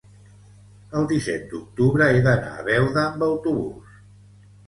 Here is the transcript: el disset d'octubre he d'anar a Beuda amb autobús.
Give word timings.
el 0.99 1.03
disset 1.11 1.43
d'octubre 1.51 2.07
he 2.15 2.23
d'anar 2.27 2.55
a 2.61 2.65
Beuda 2.69 3.05
amb 3.11 3.27
autobús. 3.29 3.93